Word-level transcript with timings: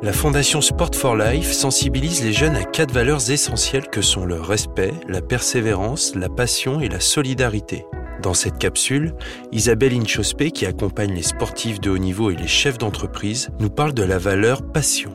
La 0.00 0.12
Fondation 0.12 0.60
Sport 0.60 0.94
for 0.94 1.16
Life 1.16 1.50
sensibilise 1.50 2.22
les 2.22 2.32
jeunes 2.32 2.54
à 2.54 2.62
quatre 2.62 2.94
valeurs 2.94 3.32
essentielles 3.32 3.88
que 3.88 4.00
sont 4.00 4.24
le 4.24 4.40
respect, 4.40 4.92
la 5.08 5.20
persévérance, 5.20 6.14
la 6.14 6.28
passion 6.28 6.80
et 6.80 6.88
la 6.88 7.00
solidarité. 7.00 7.84
Dans 8.22 8.32
cette 8.32 8.58
capsule, 8.58 9.14
Isabelle 9.50 9.94
Inchospé, 9.94 10.52
qui 10.52 10.66
accompagne 10.66 11.12
les 11.12 11.24
sportifs 11.24 11.80
de 11.80 11.90
haut 11.90 11.98
niveau 11.98 12.30
et 12.30 12.36
les 12.36 12.46
chefs 12.46 12.78
d'entreprise, 12.78 13.50
nous 13.58 13.70
parle 13.70 13.92
de 13.92 14.04
la 14.04 14.18
valeur 14.18 14.62
passion. 14.62 15.10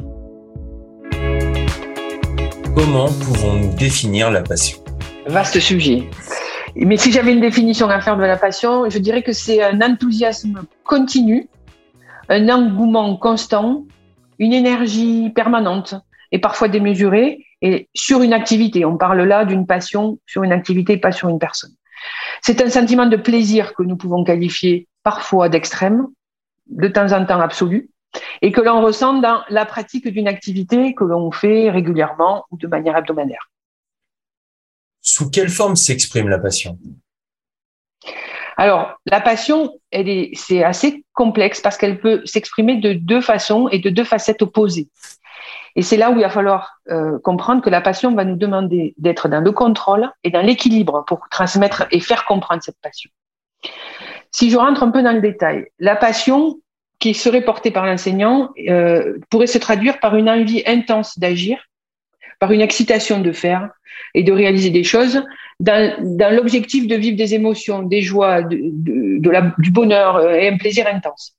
Comment 2.75 3.07
pouvons-nous 3.07 3.73
définir 3.75 4.31
la 4.31 4.41
passion? 4.41 4.79
Vaste 5.27 5.61
sujet. 5.61 6.09
Mais 6.75 6.97
si 6.97 7.13
j'avais 7.13 7.31
une 7.31 7.39
définition 7.39 7.87
à 7.87 8.01
faire 8.01 8.17
de 8.17 8.23
la 8.23 8.35
passion, 8.35 8.89
je 8.89 8.99
dirais 8.99 9.23
que 9.23 9.31
c'est 9.31 9.63
un 9.63 9.79
enthousiasme 9.79 10.63
continu, 10.83 11.47
un 12.27 12.49
engouement 12.49 13.15
constant 13.15 13.85
une 14.43 14.53
énergie 14.53 15.29
permanente 15.29 15.95
et 16.31 16.39
parfois 16.39 16.67
démesurée 16.67 17.45
et 17.61 17.89
sur 17.93 18.21
une 18.21 18.33
activité. 18.33 18.85
On 18.85 18.97
parle 18.97 19.21
là 19.23 19.45
d'une 19.45 19.65
passion 19.65 20.19
sur 20.25 20.43
une 20.43 20.51
activité, 20.51 20.97
pas 20.97 21.11
sur 21.11 21.29
une 21.29 21.39
personne. 21.39 21.73
C'est 22.41 22.61
un 22.61 22.69
sentiment 22.69 23.05
de 23.05 23.15
plaisir 23.15 23.73
que 23.73 23.83
nous 23.83 23.95
pouvons 23.95 24.23
qualifier 24.23 24.87
parfois 25.03 25.47
d'extrême, 25.47 26.07
de 26.67 26.87
temps 26.87 27.11
en 27.13 27.25
temps 27.25 27.39
absolu, 27.39 27.89
et 28.41 28.51
que 28.51 28.61
l'on 28.61 28.81
ressent 28.81 29.19
dans 29.21 29.43
la 29.49 29.65
pratique 29.65 30.07
d'une 30.07 30.27
activité 30.27 30.93
que 30.93 31.03
l'on 31.03 31.31
fait 31.31 31.69
régulièrement 31.69 32.45
ou 32.51 32.57
de 32.57 32.67
manière 32.67 32.97
hebdomadaire. 32.97 33.49
Sous 35.01 35.29
quelle 35.29 35.49
forme 35.49 35.75
s'exprime 35.75 36.29
la 36.29 36.39
passion? 36.39 36.77
Alors, 38.57 38.99
la 39.05 39.21
passion, 39.21 39.73
elle 39.91 40.09
est, 40.09 40.31
c'est 40.35 40.63
assez 40.63 41.03
complexe 41.13 41.61
parce 41.61 41.77
qu'elle 41.77 41.99
peut 41.99 42.21
s'exprimer 42.25 42.75
de 42.75 42.93
deux 42.93 43.21
façons 43.21 43.67
et 43.69 43.79
de 43.79 43.89
deux 43.89 44.03
facettes 44.03 44.41
opposées. 44.41 44.89
Et 45.75 45.81
c'est 45.81 45.97
là 45.97 46.11
où 46.11 46.15
il 46.15 46.21
va 46.21 46.29
falloir 46.29 46.79
euh, 46.91 47.17
comprendre 47.19 47.61
que 47.61 47.69
la 47.69 47.81
passion 47.81 48.13
va 48.13 48.25
nous 48.25 48.35
demander 48.35 48.93
d'être 48.97 49.27
dans 49.27 49.41
le 49.41 49.51
contrôle 49.51 50.11
et 50.23 50.29
dans 50.29 50.41
l'équilibre 50.41 51.03
pour 51.07 51.27
transmettre 51.31 51.87
et 51.91 51.99
faire 51.99 52.25
comprendre 52.25 52.61
cette 52.61 52.79
passion. 52.81 53.09
Si 54.31 54.49
je 54.51 54.57
rentre 54.57 54.83
un 54.83 54.91
peu 54.91 55.01
dans 55.01 55.13
le 55.13 55.21
détail, 55.21 55.67
la 55.79 55.95
passion 55.95 56.59
qui 56.99 57.13
serait 57.13 57.41
portée 57.43 57.71
par 57.71 57.85
l'enseignant 57.85 58.51
euh, 58.69 59.17
pourrait 59.29 59.47
se 59.47 59.57
traduire 59.57 59.99
par 59.99 60.15
une 60.15 60.29
envie 60.29 60.63
intense 60.65 61.17
d'agir, 61.17 61.59
par 62.43 62.51
une 62.51 62.59
excitation 62.59 63.21
de 63.21 63.31
faire 63.31 63.69
et 64.13 64.21
de 64.21 64.33
réaliser 64.33 64.69
des 64.69 64.83
choses 64.83 65.23
dans, 65.61 66.35
l'objectif 66.35 66.87
de 66.87 66.95
vivre 66.97 67.15
des 67.15 67.35
émotions, 67.35 67.83
des 67.83 68.01
joies, 68.01 68.41
du 68.41 69.71
bonheur 69.71 70.17
euh, 70.17 70.33
et 70.33 70.49
un 70.49 70.57
plaisir 70.57 70.85
intense. 70.93 71.37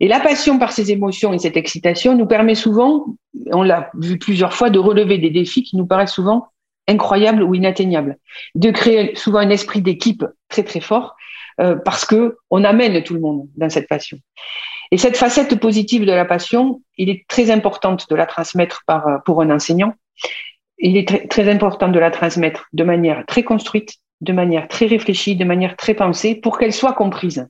Et 0.00 0.08
la 0.08 0.18
passion 0.18 0.58
par 0.58 0.72
ces 0.72 0.90
émotions 0.90 1.32
et 1.32 1.38
cette 1.38 1.56
excitation 1.56 2.16
nous 2.16 2.26
permet 2.26 2.56
souvent, 2.56 3.06
on 3.52 3.62
l'a 3.62 3.88
vu 3.94 4.18
plusieurs 4.18 4.52
fois, 4.52 4.68
de 4.68 4.80
relever 4.80 5.18
des 5.18 5.30
défis 5.30 5.62
qui 5.62 5.76
nous 5.76 5.86
paraissent 5.86 6.14
souvent 6.14 6.48
incroyables 6.88 7.44
ou 7.44 7.54
inatteignables, 7.54 8.18
de 8.56 8.72
créer 8.72 9.14
souvent 9.14 9.38
un 9.38 9.50
esprit 9.50 9.80
d'équipe 9.80 10.24
très 10.48 10.64
très 10.64 10.80
fort 10.80 11.14
euh, 11.60 11.76
parce 11.76 12.04
que 12.04 12.36
on 12.50 12.64
amène 12.64 13.00
tout 13.04 13.14
le 13.14 13.20
monde 13.20 13.46
dans 13.56 13.70
cette 13.70 13.86
passion. 13.86 14.18
Et 14.90 14.98
cette 14.98 15.16
facette 15.16 15.60
positive 15.60 16.04
de 16.04 16.12
la 16.12 16.24
passion, 16.24 16.82
il 16.98 17.10
est 17.10 17.24
très 17.28 17.52
importante 17.52 18.10
de 18.10 18.16
la 18.16 18.26
transmettre 18.26 18.82
euh, 18.90 19.18
pour 19.24 19.40
un 19.40 19.50
enseignant 19.50 19.94
il 20.78 20.96
est 20.96 21.28
très, 21.28 21.48
important 21.48 21.88
de 21.88 21.98
la 21.98 22.10
transmettre 22.10 22.66
de 22.72 22.84
manière 22.84 23.24
très 23.26 23.42
construite, 23.42 23.94
de 24.20 24.32
manière 24.32 24.68
très 24.68 24.86
réfléchie, 24.86 25.36
de 25.36 25.44
manière 25.44 25.76
très 25.76 25.94
pensée, 25.94 26.34
pour 26.34 26.58
qu'elle 26.58 26.72
soit 26.72 26.92
comprise 26.92 27.46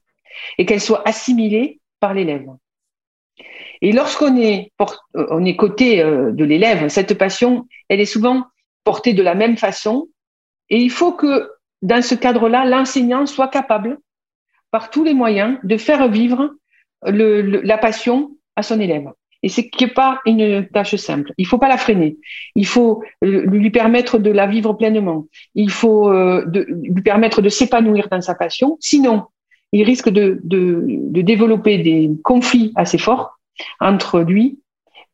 et 0.58 0.66
qu'elle 0.66 0.80
soit 0.80 1.06
assimilée 1.08 1.80
par 2.00 2.14
l'élève. 2.14 2.46
Et 3.82 3.92
lorsqu'on 3.92 4.36
est, 4.36 4.72
on 5.14 5.44
est 5.44 5.56
côté 5.56 6.02
euh, 6.02 6.32
de 6.32 6.44
l'élève, 6.44 6.88
cette 6.88 7.18
passion, 7.18 7.66
elle 7.88 8.00
est 8.00 8.06
souvent 8.06 8.46
portée 8.84 9.12
de 9.12 9.22
la 9.22 9.34
même 9.34 9.56
façon. 9.56 10.08
Et 10.70 10.78
il 10.78 10.90
faut 10.90 11.12
que, 11.12 11.50
dans 11.82 12.02
ce 12.02 12.14
cadre-là, 12.14 12.64
l'enseignant 12.64 13.26
soit 13.26 13.48
capable, 13.48 13.98
par 14.70 14.90
tous 14.90 15.04
les 15.04 15.14
moyens, 15.14 15.58
de 15.62 15.76
faire 15.76 16.08
vivre 16.08 16.54
la 17.02 17.78
passion 17.78 18.36
à 18.56 18.62
son 18.62 18.80
élève. 18.80 19.10
Et 19.46 19.48
c'est 19.48 19.70
n'est 19.80 19.86
pas 19.86 20.20
une 20.26 20.66
tâche 20.66 20.96
simple. 20.96 21.32
Il 21.38 21.46
faut 21.46 21.58
pas 21.58 21.68
la 21.68 21.76
freiner. 21.76 22.16
Il 22.56 22.66
faut 22.66 23.04
euh, 23.22 23.46
lui 23.46 23.70
permettre 23.70 24.18
de 24.18 24.32
la 24.32 24.48
vivre 24.48 24.72
pleinement. 24.72 25.26
Il 25.54 25.70
faut 25.70 26.10
euh, 26.10 26.44
lui 26.66 27.00
permettre 27.00 27.40
de 27.42 27.48
s'épanouir 27.48 28.08
dans 28.10 28.20
sa 28.20 28.34
passion. 28.34 28.76
Sinon, 28.80 29.26
il 29.70 29.84
risque 29.84 30.08
de, 30.08 30.40
de, 30.42 31.22
développer 31.22 31.78
des 31.78 32.10
conflits 32.24 32.72
assez 32.74 32.98
forts 32.98 33.38
entre 33.78 34.18
lui 34.18 34.58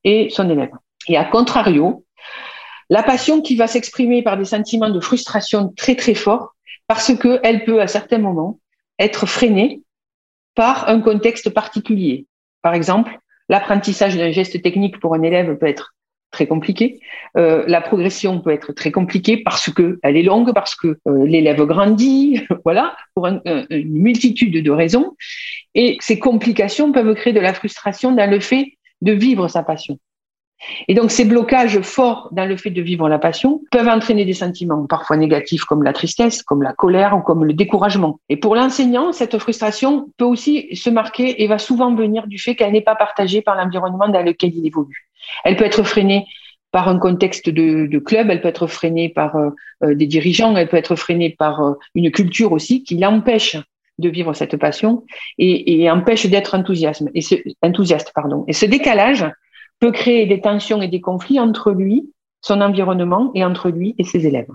et 0.02 0.30
son 0.30 0.48
élève. 0.48 0.72
Et 1.08 1.18
à 1.18 1.26
contrario, 1.26 2.06
la 2.88 3.02
passion 3.02 3.42
qui 3.42 3.54
va 3.54 3.66
s'exprimer 3.66 4.22
par 4.22 4.38
des 4.38 4.46
sentiments 4.46 4.88
de 4.88 5.00
frustration 5.00 5.74
très 5.76 5.94
très 5.94 6.14
forts, 6.14 6.54
parce 6.86 7.14
qu'elle 7.18 7.66
peut 7.66 7.82
à 7.82 7.86
certains 7.86 8.16
moments 8.16 8.58
être 8.98 9.26
freinée 9.26 9.82
par 10.54 10.88
un 10.88 11.02
contexte 11.02 11.50
particulier. 11.50 12.24
Par 12.62 12.72
exemple, 12.72 13.18
L'apprentissage 13.48 14.16
d'un 14.16 14.30
geste 14.30 14.62
technique 14.62 15.00
pour 15.00 15.14
un 15.14 15.22
élève 15.22 15.56
peut 15.56 15.66
être 15.66 15.94
très 16.30 16.46
compliqué. 16.46 16.98
Euh, 17.36 17.64
la 17.68 17.80
progression 17.80 18.40
peut 18.40 18.50
être 18.50 18.72
très 18.72 18.90
compliquée 18.90 19.36
parce 19.36 19.70
que 19.70 20.00
elle 20.02 20.16
est 20.16 20.22
longue, 20.22 20.52
parce 20.52 20.74
que 20.74 20.98
euh, 21.06 21.26
l'élève 21.26 21.62
grandit, 21.64 22.42
voilà, 22.64 22.96
pour 23.14 23.26
une 23.26 23.42
multitude 23.70 24.62
de 24.62 24.70
raisons. 24.70 25.14
Et 25.74 25.98
ces 26.00 26.18
complications 26.18 26.90
peuvent 26.92 27.14
créer 27.14 27.32
de 27.32 27.40
la 27.40 27.54
frustration 27.54 28.12
dans 28.12 28.28
le 28.28 28.40
fait 28.40 28.78
de 29.02 29.12
vivre 29.12 29.48
sa 29.48 29.62
passion. 29.62 29.98
Et 30.88 30.94
donc 30.94 31.10
ces 31.10 31.24
blocages 31.24 31.80
forts 31.80 32.28
dans 32.32 32.46
le 32.46 32.56
fait 32.56 32.70
de 32.70 32.82
vivre 32.82 33.08
la 33.08 33.18
passion 33.18 33.60
peuvent 33.70 33.88
entraîner 33.88 34.24
des 34.24 34.32
sentiments 34.32 34.86
parfois 34.86 35.16
négatifs 35.16 35.64
comme 35.64 35.82
la 35.82 35.92
tristesse, 35.92 36.42
comme 36.42 36.62
la 36.62 36.72
colère 36.72 37.16
ou 37.16 37.20
comme 37.20 37.44
le 37.44 37.52
découragement. 37.52 38.20
Et 38.28 38.36
pour 38.36 38.54
l'enseignant, 38.54 39.12
cette 39.12 39.38
frustration 39.38 40.08
peut 40.16 40.24
aussi 40.24 40.74
se 40.74 40.90
marquer 40.90 41.42
et 41.42 41.46
va 41.46 41.58
souvent 41.58 41.94
venir 41.94 42.26
du 42.26 42.38
fait 42.38 42.54
qu'elle 42.54 42.72
n'est 42.72 42.80
pas 42.80 42.96
partagée 42.96 43.42
par 43.42 43.56
l'environnement 43.56 44.08
dans 44.08 44.22
lequel 44.22 44.54
il 44.54 44.66
évolue. 44.66 45.08
Elle 45.44 45.56
peut 45.56 45.64
être 45.64 45.82
freinée 45.82 46.26
par 46.72 46.88
un 46.88 46.98
contexte 46.98 47.50
de, 47.50 47.98
club, 47.98 48.30
elle 48.30 48.40
peut 48.40 48.48
être 48.48 48.66
freinée 48.66 49.10
par 49.10 49.36
euh, 49.36 49.50
euh, 49.84 49.94
des 49.94 50.06
dirigeants, 50.06 50.56
elle 50.56 50.68
peut 50.68 50.78
être 50.78 50.96
freinée 50.96 51.30
par 51.30 51.60
euh, 51.60 51.74
une 51.94 52.10
culture 52.10 52.52
aussi 52.52 52.82
qui 52.82 52.96
l'empêche 52.96 53.58
de 53.98 54.08
vivre 54.08 54.32
cette 54.32 54.56
passion 54.56 55.04
et, 55.38 55.88
empêche 55.90 56.26
d'être 56.26 56.56
enthousiaste. 56.56 57.02
Et 57.14 57.20
ce 57.20 58.66
décalage 58.66 59.26
peut 59.82 59.90
créer 59.90 60.26
des 60.26 60.40
tensions 60.40 60.80
et 60.80 60.86
des 60.86 61.00
conflits 61.00 61.40
entre 61.40 61.72
lui, 61.72 62.08
son 62.40 62.60
environnement 62.60 63.32
et 63.34 63.44
entre 63.44 63.68
lui 63.68 63.96
et 63.98 64.04
ses 64.04 64.24
élèves. 64.28 64.52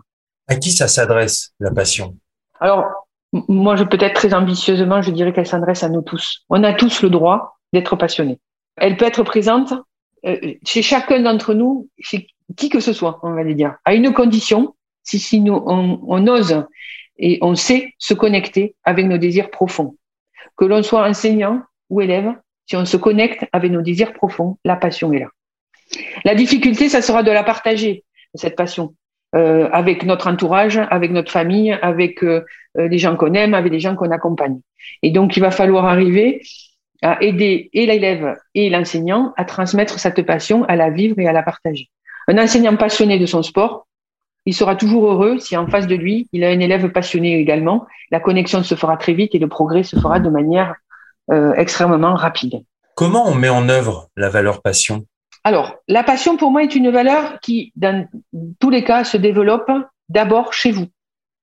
À 0.47 0.55
qui 0.55 0.71
ça 0.71 0.88
s'adresse, 0.88 1.51
la 1.59 1.69
passion? 1.69 2.15
Alors, 2.61 2.85
moi, 3.49 3.75
je 3.75 3.83
peut-être 3.83 4.15
très 4.15 4.33
ambitieusement, 4.33 5.01
je 5.01 5.11
dirais 5.11 5.33
qu'elle 5.33 5.45
s'adresse 5.45 5.83
à 5.83 5.89
nous 5.89 6.01
tous. 6.01 6.45
On 6.47 6.63
a 6.63 6.71
tous 6.71 7.01
le 7.01 7.09
droit 7.09 7.57
d'être 7.73 7.97
passionnés. 7.97 8.39
Elle 8.77 8.95
peut 8.95 9.03
être 9.05 9.23
présente 9.23 9.73
euh, 10.25 10.53
chez 10.65 10.81
chacun 10.81 11.19
d'entre 11.19 11.53
nous, 11.53 11.89
chez 11.99 12.27
qui 12.55 12.69
que 12.69 12.79
ce 12.79 12.94
soit, 12.94 13.19
on 13.21 13.33
va 13.33 13.44
le 13.44 13.53
dire, 13.53 13.75
à 13.83 13.95
une 13.95 14.13
condition, 14.13 14.75
si, 15.03 15.19
si 15.19 15.41
nous, 15.41 15.61
on, 15.65 15.99
on 16.07 16.25
ose 16.27 16.63
et 17.17 17.38
on 17.41 17.55
sait 17.55 17.94
se 17.97 18.13
connecter 18.13 18.75
avec 18.85 19.05
nos 19.05 19.17
désirs 19.17 19.49
profonds. 19.49 19.97
Que 20.55 20.63
l'on 20.63 20.83
soit 20.83 21.05
enseignant 21.05 21.63
ou 21.89 21.99
élève, 21.99 22.33
si 22.67 22.75
on 22.75 22.85
se 22.85 22.97
connecte 22.97 23.45
avec 23.53 23.72
nos 23.72 23.81
désirs 23.81 24.13
profonds, 24.13 24.57
la 24.66 24.75
passion 24.75 25.11
est 25.13 25.19
là. 25.19 25.28
La 26.25 26.35
difficulté, 26.35 26.89
ça 26.89 27.01
sera 27.01 27.23
de 27.23 27.31
la 27.31 27.44
partager, 27.44 28.03
cette 28.35 28.57
passion, 28.57 28.94
euh, 29.35 29.69
avec 29.72 30.03
notre 30.03 30.28
entourage, 30.28 30.79
avec 30.91 31.11
notre 31.11 31.31
famille, 31.31 31.72
avec 31.81 32.23
euh, 32.23 32.45
euh, 32.77 32.88
les 32.89 32.97
gens 32.97 33.16
qu'on 33.16 33.33
aime, 33.33 33.53
avec 33.53 33.72
les 33.72 33.79
gens 33.79 33.95
qu'on 33.95 34.11
accompagne. 34.11 34.59
Et 35.01 35.11
donc, 35.11 35.38
il 35.38 35.39
va 35.39 35.51
falloir 35.51 35.85
arriver 35.85 36.41
à 37.01 37.22
aider 37.23 37.69
et 37.73 37.85
l'élève 37.85 38.35
et 38.53 38.69
l'enseignant 38.69 39.33
à 39.38 39.45
transmettre 39.45 40.00
cette 40.00 40.22
passion, 40.23 40.65
à 40.65 40.75
la 40.75 40.89
vivre 40.89 41.19
et 41.19 41.27
à 41.27 41.31
la 41.31 41.44
partager. 41.44 41.89
Un 42.27 42.38
enseignant 42.38 42.75
passionné 42.75 43.18
de 43.18 43.25
son 43.25 43.44
sport, 43.44 43.88
il 44.45 44.53
sera 44.53 44.75
toujours 44.75 45.09
heureux 45.09 45.39
si 45.39 45.56
en 45.56 45.68
face 45.68 45.88
de 45.88 45.95
lui, 45.95 46.27
il 46.33 46.44
a 46.44 46.50
un 46.50 46.59
élève 46.59 46.89
passionné 46.89 47.38
également. 47.38 47.86
La 48.12 48.19
connexion 48.19 48.63
se 48.63 48.75
fera 48.75 48.97
très 48.97 49.13
vite 49.13 49.36
et 49.36 49.39
le 49.39 49.47
progrès 49.47 49.83
se 49.83 49.97
fera 49.97 50.19
de 50.19 50.30
manière 50.30 50.75
extrêmement 51.29 52.15
rapide. 52.15 52.63
Comment 52.95 53.27
on 53.27 53.35
met 53.35 53.50
en 53.50 53.69
œuvre 53.69 54.07
la 54.15 54.29
valeur 54.29 54.62
passion? 54.62 55.06
Alors, 55.44 55.75
la 55.88 56.03
passion 56.03 56.35
pour 56.35 56.51
moi 56.51 56.63
est 56.63 56.75
une 56.75 56.89
valeur 56.89 57.39
qui, 57.39 57.71
dans 57.75 58.06
tous 58.59 58.69
les 58.69 58.83
cas, 58.83 59.03
se 59.03 59.15
développe 59.15 59.71
d'abord 60.09 60.51
chez 60.51 60.71
vous. 60.71 60.88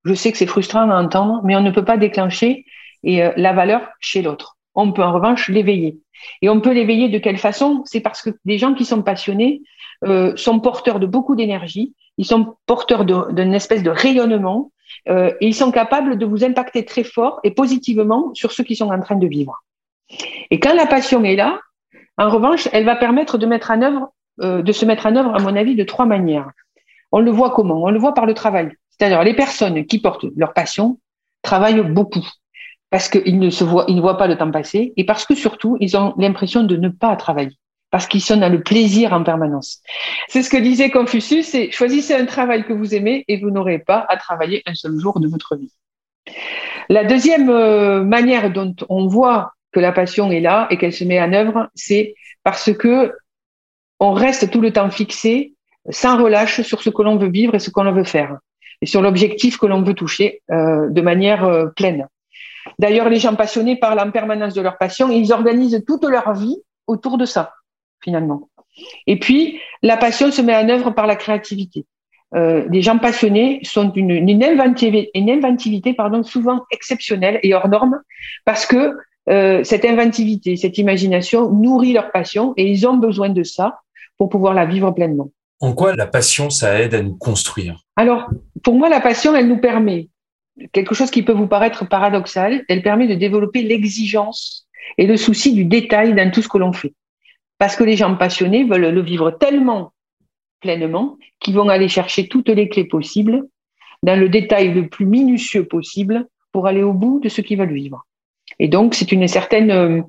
Je 0.04 0.14
sais 0.14 0.30
que 0.30 0.36
c'est 0.36 0.46
frustrant 0.46 0.90
à 0.90 1.00
entendre, 1.00 1.40
mais 1.44 1.56
on 1.56 1.62
ne 1.62 1.70
peut 1.70 1.84
pas 1.84 1.96
déclencher 1.96 2.66
et, 3.02 3.22
euh, 3.22 3.32
la 3.36 3.52
valeur 3.52 3.88
chez 4.00 4.20
l'autre. 4.20 4.58
On 4.74 4.92
peut 4.92 5.02
en 5.02 5.12
revanche 5.12 5.48
l'éveiller. 5.48 6.00
Et 6.42 6.48
on 6.48 6.60
peut 6.60 6.72
l'éveiller 6.72 7.08
de 7.08 7.18
quelle 7.18 7.38
façon? 7.38 7.82
C'est 7.86 8.00
parce 8.00 8.20
que 8.20 8.30
des 8.44 8.58
gens 8.58 8.74
qui 8.74 8.84
sont 8.84 9.02
passionnés 9.02 9.62
euh, 10.04 10.36
sont 10.36 10.60
porteurs 10.60 11.00
de 11.00 11.06
beaucoup 11.06 11.36
d'énergie, 11.36 11.94
ils 12.18 12.26
sont 12.26 12.56
porteurs 12.66 13.04
d'une 13.06 13.54
espèce 13.54 13.82
de 13.82 13.90
rayonnement, 13.90 14.70
et 15.08 15.34
ils 15.40 15.54
sont 15.54 15.72
capables 15.72 16.18
de 16.18 16.26
vous 16.26 16.44
impacter 16.44 16.84
très 16.84 17.04
fort 17.04 17.40
et 17.42 17.50
positivement 17.50 18.30
sur 18.34 18.52
ceux 18.52 18.64
qui 18.64 18.76
sont 18.76 18.90
en 18.90 19.00
train 19.00 19.16
de 19.16 19.26
vivre. 19.26 19.63
Et 20.50 20.60
quand 20.60 20.74
la 20.74 20.86
passion 20.86 21.24
est 21.24 21.36
là, 21.36 21.60
En 22.16 22.30
revanche, 22.30 22.68
elle 22.72 22.84
va 22.84 22.94
permettre 22.94 23.38
de, 23.38 23.46
mettre 23.46 23.72
en 23.72 23.82
œuvre, 23.82 24.12
euh, 24.40 24.62
de 24.62 24.72
se 24.72 24.84
mettre 24.84 25.06
en 25.06 25.16
œuvre, 25.16 25.34
à 25.34 25.40
mon 25.40 25.56
avis, 25.56 25.74
de 25.74 25.82
trois 25.82 26.06
manières. 26.06 26.48
On 27.10 27.20
le 27.20 27.30
voit 27.30 27.50
comment? 27.50 27.82
On 27.82 27.90
le 27.90 27.98
voit 27.98 28.14
par 28.14 28.26
le 28.26 28.34
travail. 28.34 28.70
C'est-à-dire 28.90 29.22
les 29.24 29.34
personnes 29.34 29.84
qui 29.86 30.00
portent 30.00 30.26
leur 30.36 30.52
passion 30.52 31.00
travaillent 31.42 31.82
beaucoup 31.82 32.26
parce 32.90 33.08
qu'ils 33.08 33.40
ne 33.40 33.50
se 33.50 33.64
voient, 33.64 33.84
ils 33.88 33.96
ne 33.96 34.00
voient 34.00 34.16
pas 34.16 34.28
le 34.28 34.36
temps 34.36 34.50
passer 34.50 34.92
et 34.96 35.04
parce 35.04 35.24
que 35.26 35.34
surtout, 35.34 35.76
ils 35.80 35.96
ont 35.96 36.14
l'impression 36.16 36.62
de 36.62 36.76
ne 36.76 36.88
pas 36.88 37.16
travailler 37.16 37.58
parce 37.90 38.06
qu'ils 38.06 38.22
sont 38.22 38.36
dans 38.36 38.48
le 38.48 38.62
plaisir 38.62 39.12
en 39.12 39.22
permanence. 39.22 39.80
C'est 40.28 40.42
ce 40.42 40.50
que 40.50 40.56
disait 40.56 40.90
Confucius, 40.90 41.46
c'est 41.46 41.70
choisissez 41.72 42.14
un 42.14 42.26
travail 42.26 42.64
que 42.64 42.72
vous 42.72 42.94
aimez 42.94 43.24
et 43.28 43.40
vous 43.40 43.50
n'aurez 43.50 43.80
pas 43.80 44.06
à 44.08 44.16
travailler 44.16 44.62
un 44.66 44.74
seul 44.74 44.98
jour 44.98 45.18
de 45.20 45.28
votre 45.28 45.56
vie. 45.56 45.72
La 46.88 47.04
deuxième 47.04 47.50
euh, 47.50 48.04
manière 48.04 48.52
dont 48.52 48.74
on 48.88 49.06
voit 49.06 49.52
que 49.74 49.80
la 49.80 49.92
passion 49.92 50.30
est 50.30 50.40
là 50.40 50.66
et 50.70 50.78
qu'elle 50.78 50.92
se 50.92 51.04
met 51.04 51.20
en 51.20 51.32
œuvre, 51.32 51.68
c'est 51.74 52.14
parce 52.44 52.72
que 52.72 53.12
on 54.00 54.12
reste 54.12 54.50
tout 54.50 54.60
le 54.60 54.72
temps 54.72 54.90
fixé, 54.90 55.54
sans 55.90 56.22
relâche 56.22 56.62
sur 56.62 56.80
ce 56.82 56.90
que 56.90 57.02
l'on 57.02 57.16
veut 57.16 57.30
vivre 57.30 57.54
et 57.54 57.58
ce 57.58 57.70
qu'on 57.70 57.90
veut 57.92 58.04
faire, 58.04 58.38
et 58.80 58.86
sur 58.86 59.02
l'objectif 59.02 59.58
que 59.58 59.66
l'on 59.66 59.82
veut 59.82 59.94
toucher 59.94 60.42
euh, 60.50 60.88
de 60.88 61.00
manière 61.00 61.44
euh, 61.44 61.66
pleine. 61.66 62.06
D'ailleurs, 62.78 63.08
les 63.08 63.18
gens 63.18 63.34
passionnés 63.34 63.76
parlent 63.76 64.00
en 64.00 64.10
permanence 64.10 64.54
de 64.54 64.62
leur 64.62 64.78
passion 64.78 65.10
et 65.10 65.16
ils 65.16 65.32
organisent 65.32 65.82
toute 65.86 66.04
leur 66.04 66.32
vie 66.34 66.56
autour 66.86 67.18
de 67.18 67.24
ça, 67.24 67.52
finalement. 68.02 68.48
Et 69.06 69.18
puis, 69.18 69.60
la 69.82 69.96
passion 69.96 70.30
se 70.30 70.42
met 70.42 70.56
en 70.56 70.68
œuvre 70.68 70.90
par 70.90 71.06
la 71.06 71.16
créativité. 71.16 71.84
Euh, 72.34 72.66
les 72.70 72.82
gens 72.82 72.98
passionnés 72.98 73.60
sont 73.62 73.84
d'une 73.84 74.10
une 74.10 74.42
inventivité, 74.42 75.10
une 75.14 75.30
inventivité 75.30 75.94
pardon, 75.94 76.24
souvent 76.24 76.64
exceptionnelle 76.72 77.38
et 77.44 77.54
hors 77.54 77.68
norme 77.68 78.00
parce 78.44 78.66
que 78.66 78.96
euh, 79.30 79.64
cette 79.64 79.84
inventivité, 79.84 80.56
cette 80.56 80.78
imagination 80.78 81.50
nourrit 81.50 81.92
leur 81.92 82.12
passion 82.12 82.52
et 82.56 82.70
ils 82.70 82.86
ont 82.86 82.96
besoin 82.96 83.30
de 83.30 83.42
ça 83.42 83.80
pour 84.18 84.28
pouvoir 84.28 84.54
la 84.54 84.66
vivre 84.66 84.90
pleinement. 84.90 85.30
En 85.60 85.72
quoi 85.72 85.94
la 85.94 86.06
passion, 86.06 86.50
ça 86.50 86.80
aide 86.80 86.94
à 86.94 87.02
nous 87.02 87.16
construire? 87.16 87.80
Alors, 87.96 88.28
pour 88.62 88.74
moi, 88.74 88.88
la 88.88 89.00
passion, 89.00 89.34
elle 89.34 89.48
nous 89.48 89.60
permet 89.60 90.08
quelque 90.72 90.94
chose 90.94 91.10
qui 91.10 91.22
peut 91.22 91.32
vous 91.32 91.46
paraître 91.46 91.88
paradoxal, 91.88 92.64
elle 92.68 92.82
permet 92.82 93.06
de 93.06 93.14
développer 93.14 93.62
l'exigence 93.62 94.68
et 94.98 95.06
le 95.06 95.16
souci 95.16 95.52
du 95.52 95.64
détail 95.64 96.14
dans 96.14 96.30
tout 96.30 96.42
ce 96.42 96.48
que 96.48 96.58
l'on 96.58 96.72
fait. 96.72 96.94
Parce 97.58 97.76
que 97.76 97.84
les 97.84 97.96
gens 97.96 98.14
passionnés 98.16 98.64
veulent 98.64 98.92
le 98.92 99.02
vivre 99.02 99.30
tellement 99.30 99.92
pleinement 100.60 101.16
qu'ils 101.40 101.54
vont 101.54 101.68
aller 101.68 101.88
chercher 101.88 102.28
toutes 102.28 102.48
les 102.48 102.68
clés 102.68 102.84
possibles 102.84 103.46
dans 104.02 104.18
le 104.18 104.28
détail 104.28 104.72
le 104.72 104.88
plus 104.88 105.06
minutieux 105.06 105.66
possible 105.66 106.26
pour 106.52 106.66
aller 106.66 106.82
au 106.82 106.92
bout 106.92 107.20
de 107.20 107.28
ce 107.28 107.40
qu'ils 107.40 107.58
veulent 107.58 107.72
vivre. 107.72 108.04
Et 108.58 108.68
donc, 108.68 108.94
c'est 108.94 109.12
une 109.12 109.26
certaine 109.28 109.70
euh, 109.70 110.02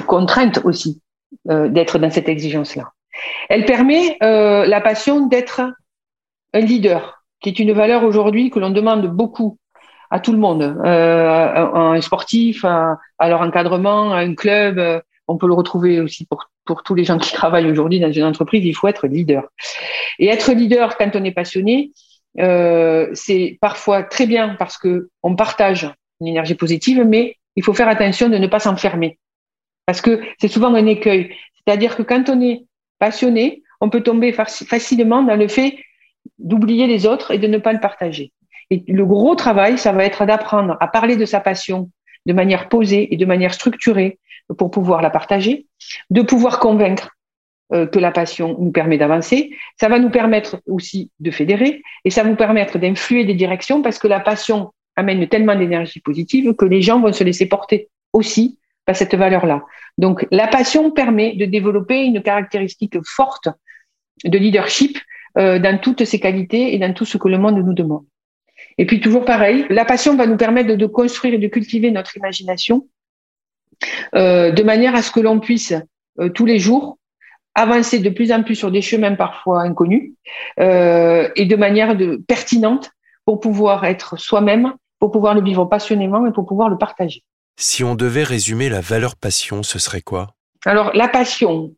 contrainte 0.00 0.60
aussi 0.64 1.02
euh, 1.50 1.68
d'être 1.68 1.98
dans 1.98 2.10
cette 2.10 2.28
exigence-là. 2.28 2.92
Elle 3.48 3.64
permet, 3.64 4.16
euh, 4.22 4.66
la 4.66 4.80
passion, 4.80 5.26
d'être 5.26 5.62
un 6.52 6.60
leader, 6.60 7.24
qui 7.40 7.48
est 7.48 7.58
une 7.58 7.72
valeur 7.72 8.04
aujourd'hui 8.04 8.50
que 8.50 8.58
l'on 8.58 8.70
demande 8.70 9.06
beaucoup 9.06 9.58
à 10.10 10.20
tout 10.20 10.32
le 10.32 10.38
monde, 10.38 10.62
euh, 10.62 11.66
un 11.74 12.00
sportif, 12.02 12.64
à, 12.66 12.98
leur 13.20 13.40
encadrement, 13.40 14.12
à 14.12 14.18
un 14.18 14.34
club. 14.34 15.02
On 15.26 15.38
peut 15.38 15.46
le 15.46 15.54
retrouver 15.54 16.00
aussi 16.00 16.26
pour, 16.26 16.50
pour 16.66 16.82
tous 16.82 16.94
les 16.94 17.04
gens 17.04 17.16
qui 17.18 17.32
travaillent 17.32 17.70
aujourd'hui 17.70 17.98
dans 17.98 18.12
une 18.12 18.24
entreprise. 18.24 18.64
Il 18.64 18.74
faut 18.74 18.88
être 18.88 19.06
leader. 19.06 19.44
Et 20.18 20.28
être 20.28 20.52
leader 20.52 20.98
quand 20.98 21.16
on 21.16 21.24
est 21.24 21.32
passionné, 21.32 21.92
c'est 22.36 23.58
parfois 23.60 24.02
très 24.02 24.26
bien 24.26 24.54
parce 24.58 24.76
que 24.76 25.08
on 25.22 25.34
partage 25.34 25.90
une 26.20 26.26
énergie 26.26 26.54
positive, 26.54 27.04
mais 27.06 27.36
il 27.56 27.64
faut 27.64 27.74
faire 27.74 27.88
attention 27.88 28.28
de 28.28 28.38
ne 28.38 28.46
pas 28.46 28.60
s'enfermer 28.60 29.18
parce 29.86 30.00
que 30.00 30.20
c'est 30.40 30.48
souvent 30.48 30.74
un 30.74 30.86
écueil. 30.86 31.34
C'est-à-dire 31.54 31.96
que 31.96 32.02
quand 32.02 32.28
on 32.28 32.40
est 32.40 32.64
passionné, 32.98 33.62
on 33.80 33.90
peut 33.90 34.02
tomber 34.02 34.32
facilement 34.32 35.22
dans 35.22 35.36
le 35.36 35.48
fait 35.48 35.76
d'oublier 36.38 36.86
les 36.86 37.06
autres 37.06 37.32
et 37.32 37.38
de 37.38 37.48
ne 37.48 37.58
pas 37.58 37.72
le 37.72 37.80
partager. 37.80 38.32
Et 38.70 38.84
le 38.86 39.04
gros 39.04 39.34
travail, 39.34 39.76
ça 39.76 39.92
va 39.92 40.04
être 40.04 40.24
d'apprendre 40.24 40.76
à 40.80 40.88
parler 40.88 41.16
de 41.16 41.24
sa 41.24 41.40
passion 41.40 41.90
de 42.26 42.32
manière 42.32 42.68
posée 42.68 43.12
et 43.12 43.16
de 43.16 43.26
manière 43.26 43.52
structurée 43.52 44.18
pour 44.56 44.70
pouvoir 44.70 45.02
la 45.02 45.10
partager, 45.10 45.66
de 46.10 46.22
pouvoir 46.22 46.58
convaincre 46.60 47.10
euh, 47.72 47.86
que 47.86 47.98
la 47.98 48.12
passion 48.12 48.56
nous 48.58 48.70
permet 48.70 48.98
d'avancer. 48.98 49.56
Ça 49.80 49.88
va 49.88 49.98
nous 49.98 50.10
permettre 50.10 50.62
aussi 50.66 51.10
de 51.20 51.30
fédérer 51.30 51.82
et 52.04 52.10
ça 52.10 52.22
va 52.22 52.30
nous 52.30 52.36
permettre 52.36 52.78
d'influer 52.78 53.24
des 53.24 53.34
directions 53.34 53.82
parce 53.82 53.98
que 53.98 54.08
la 54.08 54.20
passion 54.20 54.72
amène 55.02 55.28
tellement 55.28 55.54
d'énergie 55.54 56.00
positive 56.00 56.54
que 56.54 56.64
les 56.64 56.82
gens 56.82 57.00
vont 57.00 57.12
se 57.12 57.24
laisser 57.24 57.46
porter 57.46 57.88
aussi 58.12 58.58
par 58.84 58.96
cette 58.96 59.14
valeur-là. 59.14 59.64
Donc 59.98 60.26
la 60.30 60.48
passion 60.48 60.90
permet 60.90 61.34
de 61.36 61.44
développer 61.44 62.02
une 62.02 62.22
caractéristique 62.22 62.96
forte 63.04 63.48
de 64.24 64.38
leadership 64.38 64.98
euh, 65.38 65.58
dans 65.58 65.78
toutes 65.78 66.04
ses 66.04 66.20
qualités 66.20 66.74
et 66.74 66.78
dans 66.78 66.92
tout 66.92 67.04
ce 67.04 67.18
que 67.18 67.28
le 67.28 67.38
monde 67.38 67.58
nous 67.58 67.74
demande. 67.74 68.04
Et 68.78 68.86
puis 68.86 69.00
toujours 69.00 69.24
pareil, 69.24 69.66
la 69.70 69.84
passion 69.84 70.16
va 70.16 70.26
nous 70.26 70.36
permettre 70.36 70.74
de, 70.74 70.86
construire 70.86 71.34
et 71.34 71.38
de 71.38 71.48
cultiver 71.48 71.90
notre 71.90 72.16
imagination 72.16 72.86
euh, 74.14 74.50
de 74.50 74.62
manière 74.62 74.94
à 74.94 75.02
ce 75.02 75.10
que 75.10 75.20
l'on 75.20 75.40
puisse 75.40 75.74
euh, 76.20 76.28
tous 76.28 76.46
les 76.46 76.58
jours 76.58 76.98
avancer 77.54 77.98
de 77.98 78.08
plus 78.08 78.32
en 78.32 78.42
plus 78.42 78.54
sur 78.54 78.70
des 78.70 78.80
chemins 78.80 79.14
parfois 79.14 79.60
inconnus 79.60 80.14
et 80.56 81.44
de 81.44 81.56
manière 81.56 81.94
pertinente 82.26 82.92
pour 83.26 83.40
pouvoir 83.40 83.84
être 83.84 84.18
soi-même, 84.18 84.72
pour 85.02 85.10
pouvoir 85.10 85.34
le 85.34 85.42
vivre 85.42 85.64
passionnément 85.64 86.24
et 86.28 86.30
pour 86.30 86.46
pouvoir 86.46 86.68
le 86.68 86.78
partager. 86.78 87.24
Si 87.58 87.82
on 87.82 87.96
devait 87.96 88.22
résumer 88.22 88.68
la 88.68 88.80
valeur 88.80 89.16
passion, 89.16 89.64
ce 89.64 89.80
serait 89.80 90.00
quoi? 90.00 90.36
Alors 90.64 90.92
la 90.94 91.08
passion, 91.08 91.74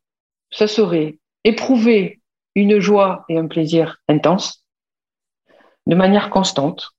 ce 0.51 0.67
serait 0.67 1.19
éprouver 1.43 2.21
une 2.55 2.81
joie 2.81 3.25
et 3.31 3.39
un 3.39 3.47
plaisir 3.47 3.97
intense, 4.09 4.63
de 5.87 5.95
manière 5.95 6.29
constante 6.29 6.91